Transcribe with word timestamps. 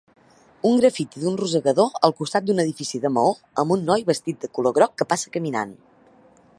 Un 0.69 0.79
graffiti 0.81 1.19
d'un 1.23 1.35
rosegador 1.41 1.91
al 2.09 2.15
costat 2.21 2.47
d'un 2.47 2.63
edifici 2.65 3.03
de 3.05 3.13
maó 3.19 3.35
amb 3.65 3.75
un 3.77 3.87
noi 3.91 4.07
vestit 4.11 4.41
de 4.47 4.51
color 4.59 4.77
groc 4.81 4.97
que 5.03 5.09
passa 5.15 5.35
caminant. 5.39 5.77